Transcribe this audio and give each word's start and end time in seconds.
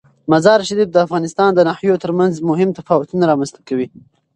مزارشریف 0.31 0.87
د 0.91 0.97
افغانستان 1.05 1.49
د 1.53 1.59
ناحیو 1.69 2.01
ترمنځ 2.03 2.33
مهم 2.49 2.69
تفاوتونه 2.79 3.23
رامنځ 3.31 3.49
ته 3.55 3.61
کوي. 3.67 3.87